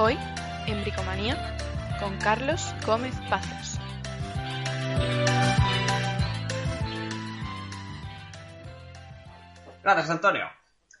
Hoy, 0.00 0.16
en 0.68 0.80
Bricomanía, 0.82 1.56
con 1.98 2.16
Carlos 2.18 2.72
Gómez 2.86 3.16
Pazos. 3.28 3.80
Gracias, 9.82 10.08
Antonio. 10.08 10.44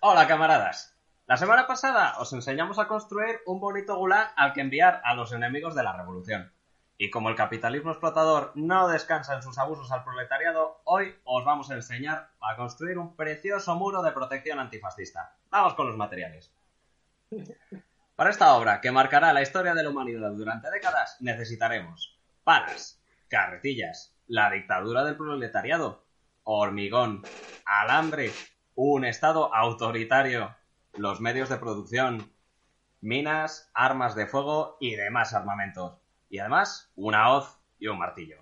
Hola, 0.00 0.26
camaradas. 0.26 0.96
La 1.28 1.36
semana 1.36 1.68
pasada 1.68 2.18
os 2.18 2.32
enseñamos 2.32 2.80
a 2.80 2.88
construir 2.88 3.38
un 3.46 3.60
bonito 3.60 3.96
gulag 3.96 4.32
al 4.34 4.52
que 4.52 4.62
enviar 4.62 5.00
a 5.04 5.14
los 5.14 5.32
enemigos 5.32 5.76
de 5.76 5.84
la 5.84 5.96
revolución. 5.96 6.52
Y 6.96 7.10
como 7.10 7.28
el 7.28 7.36
capitalismo 7.36 7.92
explotador 7.92 8.50
no 8.56 8.88
descansa 8.88 9.36
en 9.36 9.42
sus 9.42 9.58
abusos 9.58 9.92
al 9.92 10.02
proletariado, 10.02 10.80
hoy 10.82 11.14
os 11.22 11.44
vamos 11.44 11.70
a 11.70 11.74
enseñar 11.74 12.30
a 12.40 12.56
construir 12.56 12.98
un 12.98 13.14
precioso 13.14 13.76
muro 13.76 14.02
de 14.02 14.10
protección 14.10 14.58
antifascista. 14.58 15.36
Vamos 15.50 15.74
con 15.74 15.86
los 15.86 15.96
materiales. 15.96 16.52
Para 18.18 18.30
esta 18.30 18.52
obra, 18.54 18.80
que 18.80 18.90
marcará 18.90 19.32
la 19.32 19.42
historia 19.42 19.74
de 19.74 19.84
la 19.84 19.90
humanidad 19.90 20.32
durante 20.32 20.68
décadas, 20.72 21.18
necesitaremos 21.20 22.18
palas, 22.42 23.00
carretillas, 23.28 24.12
la 24.26 24.50
dictadura 24.50 25.04
del 25.04 25.16
proletariado, 25.16 26.04
hormigón, 26.42 27.22
alambre, 27.64 28.32
un 28.74 29.04
Estado 29.04 29.54
autoritario, 29.54 30.52
los 30.94 31.20
medios 31.20 31.48
de 31.48 31.58
producción, 31.58 32.32
minas, 33.00 33.70
armas 33.72 34.16
de 34.16 34.26
fuego 34.26 34.78
y 34.80 34.96
demás 34.96 35.32
armamentos. 35.32 36.00
Y 36.28 36.40
además, 36.40 36.90
una 36.96 37.30
hoz 37.30 37.56
y 37.78 37.86
un 37.86 37.98
martillo. 38.00 38.38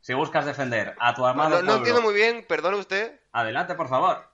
Si 0.00 0.14
buscas 0.14 0.46
defender 0.46 0.96
a 0.98 1.14
tu 1.14 1.24
armado 1.24 1.50
No, 1.50 1.56
no 1.58 1.62
pueblo- 1.62 1.76
entiendo 1.76 2.02
muy 2.02 2.14
bien, 2.14 2.44
perdone 2.48 2.76
usted. 2.78 3.20
Adelante, 3.30 3.76
por 3.76 3.88
favor. 3.88 4.28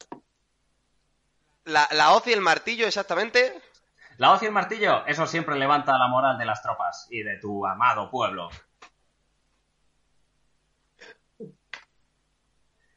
La, 1.64 1.86
la 1.92 2.12
hoz 2.14 2.26
y 2.26 2.32
el 2.32 2.40
martillo, 2.40 2.86
exactamente. 2.86 3.60
La 4.20 4.32
hoz 4.32 4.42
y 4.42 4.46
el 4.46 4.52
martillo, 4.52 5.06
eso 5.06 5.26
siempre 5.26 5.56
levanta 5.56 5.96
la 5.96 6.06
moral 6.06 6.36
de 6.36 6.44
las 6.44 6.62
tropas 6.62 7.08
y 7.10 7.22
de 7.22 7.38
tu 7.38 7.66
amado 7.66 8.10
pueblo. 8.10 8.50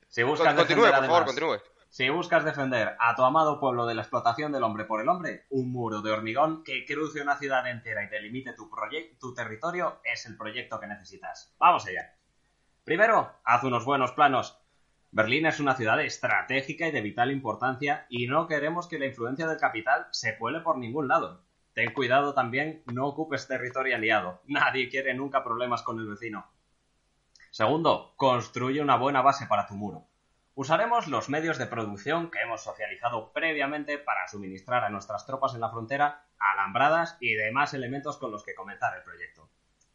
Si 0.10 0.22
buscas 0.24 0.54
Continúe, 0.54 0.84
defender 0.84 0.92
por 0.92 0.92
favor, 0.92 1.22
además- 1.22 1.26
continúe. 1.26 1.62
Si 1.88 2.10
buscas 2.10 2.44
defender 2.44 2.98
a 3.00 3.16
tu 3.16 3.24
amado 3.24 3.58
pueblo 3.58 3.86
de 3.86 3.96
la 3.96 4.02
explotación 4.02 4.52
del 4.52 4.64
hombre 4.64 4.84
por 4.84 5.00
el 5.00 5.08
hombre, 5.08 5.46
un 5.52 5.72
muro 5.72 6.02
de 6.02 6.12
hormigón 6.12 6.62
que 6.62 6.84
cruce 6.86 7.22
una 7.22 7.38
ciudad 7.38 7.66
entera 7.72 8.04
y 8.04 8.10
delimite 8.10 8.52
tu, 8.52 8.70
tu 9.18 9.34
territorio 9.34 10.02
es 10.04 10.26
el 10.26 10.36
proyecto 10.36 10.78
que 10.78 10.88
necesitas. 10.88 11.56
Vamos 11.58 11.88
allá. 11.88 12.18
Primero, 12.84 13.32
haz 13.46 13.64
unos 13.64 13.86
buenos 13.86 14.12
planos. 14.12 14.60
Berlín 15.16 15.46
es 15.46 15.60
una 15.60 15.76
ciudad 15.76 16.02
estratégica 16.02 16.88
y 16.88 16.92
de 16.92 17.02
vital 17.02 17.30
importancia 17.30 18.08
y 18.10 18.26
no 18.26 18.48
queremos 18.48 18.88
que 18.88 18.98
la 18.98 19.06
influencia 19.06 19.46
del 19.46 19.60
capital 19.60 20.08
se 20.10 20.40
cuele 20.40 20.62
por 20.62 20.80
ningún 20.80 21.08
lado. 21.08 21.44
Ten 21.76 21.94
cuidado 21.94 22.34
también, 22.34 22.82
no 22.92 23.06
ocupes 23.06 23.48
territorio 23.48 23.96
aliado. 23.96 24.42
Nadie 24.48 24.90
quiere 24.90 25.14
nunca 25.14 25.44
problemas 25.44 25.84
con 25.84 26.00
el 26.00 26.08
vecino. 26.08 26.48
Segundo, 27.52 28.16
construye 28.16 28.82
una 28.82 28.96
buena 28.96 29.22
base 29.22 29.46
para 29.46 29.68
tu 29.68 29.76
muro. 29.76 30.08
Usaremos 30.56 31.08
los 31.08 31.30
medios 31.30 31.60
de 31.60 31.68
producción 31.68 32.32
que 32.32 32.42
hemos 32.42 32.64
socializado 32.64 33.32
previamente 33.34 34.00
para 34.00 34.28
suministrar 34.28 34.84
a 34.84 34.90
nuestras 34.90 35.28
tropas 35.28 35.54
en 35.54 35.62
la 35.62 35.70
frontera 35.70 36.26
alambradas 36.40 37.18
y 37.20 37.36
demás 37.36 37.76
elementos 37.76 38.18
con 38.18 38.32
los 38.32 38.44
que 38.44 38.56
comenzar 38.56 38.98
el 38.98 39.04
proyecto. 39.04 39.48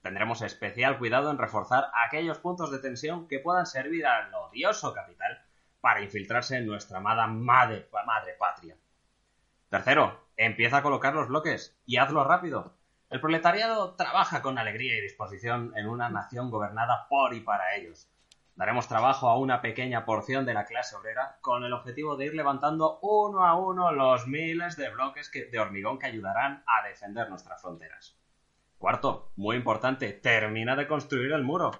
Tendremos 0.03 0.43
especial 0.43 0.99
cuidado 0.99 1.31
en 1.31 1.39
reforzar 1.39 1.91
aquellos 2.07 2.39
puntos 2.39 2.71
de 2.71 2.79
tensión 2.79 3.29
que 3.29 3.41
puedan 3.41 3.67
servir 3.67 4.07
al 4.07 4.33
odioso 4.33 4.95
capital 4.95 5.43
para 5.81 6.01
infiltrarse 6.03 6.57
en 6.57 6.67
nuestra 6.67 6.99
amada 6.99 7.27
madre, 7.27 7.89
patria. 8.39 8.77
Tercero, 9.69 10.25
empieza 10.37 10.79
a 10.79 10.83
colocar 10.83 11.15
los 11.15 11.29
bloques 11.29 11.79
y 11.85 11.99
hazlo 11.99 12.25
rápido. 12.25 12.75
El 13.11 13.21
proletariado 13.21 13.95
trabaja 13.95 14.43
con 14.43 14.59
alegría 14.59 14.97
y 14.97 15.01
disposición 15.01 15.73
en 15.77 15.89
una 15.89 16.09
nación 16.11 16.51
gobernada 16.51 17.07
por 17.09 17.35
y 17.35 17.41
para 17.41 17.75
ellos. 17.75 18.09
Daremos 18.55 18.89
trabajo 18.89 19.29
a 19.29 19.39
una 19.39 19.61
pequeña 19.61 20.05
porción 20.05 20.45
de 20.45 20.53
la 20.55 20.65
clase 20.65 20.97
obrera 20.97 21.39
con 21.43 21.65
el 21.65 21.73
objetivo 21.73 22.17
de 22.17 22.27
ir 22.27 22.35
levantando 22.35 22.99
uno 23.03 23.45
a 23.47 23.55
uno 23.57 23.93
los 23.93 24.27
miles 24.27 24.77
de 24.77 24.91
bloques 24.91 25.31
que- 25.31 25.47
de 25.47 25.61
hormigón 25.61 25.99
que 25.99 26.07
ayudarán 26.07 26.65
a 26.67 26.87
defender 26.87 27.29
nuestras 27.31 27.63
fronteras. 27.63 28.18
Cuarto, 28.79 29.33
muy 29.35 29.57
importante, 29.57 30.13
termina 30.13 30.77
de 30.77 30.87
construir 30.87 31.33
el 31.33 31.43
muro. 31.43 31.73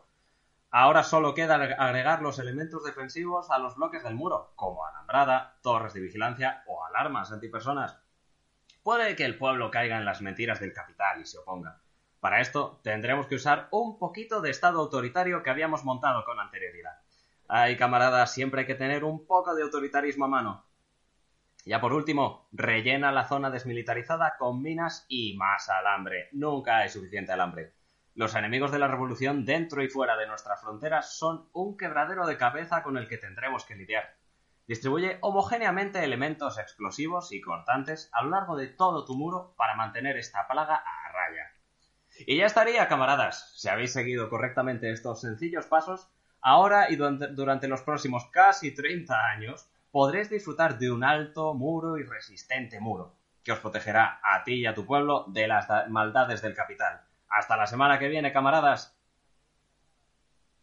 Ahora 0.71 1.05
solo 1.05 1.33
queda 1.33 1.55
agregar 1.55 2.23
los 2.23 2.41
elementos 2.41 2.83
defensivos 2.83 3.53
a 3.53 3.59
los 3.61 3.77
bloques 3.77 4.03
del 4.03 4.17
muro, 4.17 4.53
como 4.57 4.85
alambrada, 4.85 5.59
torres 5.63 5.95
de 5.95 6.01
vigilancia 6.01 6.65
o 6.67 6.85
alarmas 6.85 7.31
antipersonas. 7.31 8.01
Puede 8.83 9.15
que 9.15 9.25
el 9.25 9.39
pueblo 9.39 9.71
caiga 9.71 9.97
en 9.97 10.05
las 10.05 10.21
mentiras 10.23 10.59
del 10.59 10.73
capital 10.73 11.21
y 11.21 11.27
se 11.27 11.39
oponga. 11.39 11.81
Para 12.19 12.41
esto 12.41 12.81
tendremos 12.83 13.29
que 13.29 13.37
usar 13.37 13.69
un 13.71 13.97
poquito 13.97 14.41
de 14.41 14.51
estado 14.51 14.81
autoritario 14.81 15.45
que 15.45 15.51
habíamos 15.51 15.85
montado 15.85 16.25
con 16.25 16.41
anterioridad. 16.41 16.99
Ay, 17.47 17.77
camaradas, 17.77 18.35
siempre 18.35 18.63
hay 18.63 18.67
que 18.67 18.75
tener 18.75 19.05
un 19.05 19.25
poco 19.25 19.55
de 19.55 19.63
autoritarismo 19.63 20.25
a 20.25 20.29
mano. 20.29 20.68
Ya 21.69 21.83
por 21.83 21.93
último, 21.93 22.49
rellena 22.51 23.13
la 23.13 23.29
zona 23.29 23.51
desmilitarizada 23.51 24.39
con 24.39 24.63
minas 24.63 25.05
y 25.07 25.37
más 25.37 25.69
alambre. 25.69 26.31
Nunca 26.33 26.79
hay 26.79 26.89
suficiente 26.89 27.33
alambre. 27.33 27.75
Los 28.15 28.35
enemigos 28.35 28.73
de 28.73 28.79
la 28.79 28.89
revolución 28.89 29.45
dentro 29.45 29.83
y 29.83 29.91
fuera 29.91 30.17
de 30.17 30.27
nuestras 30.27 30.63
fronteras 30.63 31.19
son 31.19 31.51
un 31.53 31.77
quebradero 31.77 32.27
de 32.27 32.39
cabeza 32.39 32.83
con 32.83 32.97
el 32.97 33.07
que 33.07 33.19
tendremos 33.19 33.67
que 33.67 33.75
lidiar. 33.75 34.15
Distribuye 34.67 35.19
homogéneamente 35.21 36.03
elementos 36.03 36.59
explosivos 36.59 37.33
y 37.33 37.43
cortantes 37.43 38.09
a 38.15 38.23
lo 38.23 38.31
largo 38.31 38.57
de 38.57 38.69
todo 38.69 39.05
tu 39.05 39.15
muro 39.15 39.53
para 39.59 39.77
mantener 39.77 40.17
esta 40.17 40.49
plaga 40.49 40.77
a 40.77 41.13
raya. 41.13 41.53
Y 42.21 42.39
ya 42.39 42.47
estaría, 42.47 42.89
camaradas. 42.89 43.53
Si 43.59 43.69
habéis 43.69 43.93
seguido 43.93 44.31
correctamente 44.31 44.91
estos 44.91 45.21
sencillos 45.21 45.67
pasos, 45.67 46.09
ahora 46.41 46.91
y 46.91 46.97
durante, 46.97 47.69
los 47.69 47.83
próximos 47.83 48.25
casi 48.33 48.75
30 48.75 49.15
años 49.15 49.69
podréis 49.91 50.31
disfrutar 50.31 50.79
de 50.79 50.91
un 50.91 51.05
alto 51.05 51.55
muro 51.55 51.99
y 51.99 52.03
resistente 52.05 52.81
muro, 52.81 53.15
que 53.43 53.53
os 53.53 53.59
protegerá 53.61 54.21
a 54.23 54.45
ti 54.45 54.55
y 54.55 54.67
a 54.67 54.75
tu 54.75 54.85
pueblo 54.87 55.25
de 55.29 55.49
las 55.49 55.69
da- 55.69 55.87
maldades 55.89 56.43
del 56.43 56.55
capital. 56.55 57.01
Hasta 57.29 57.57
la 57.57 57.67
semana 57.67 57.99
que 57.99 58.09
viene, 58.09 58.33
camaradas. 58.33 58.98